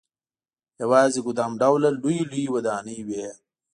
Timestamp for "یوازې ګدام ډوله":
0.81-1.89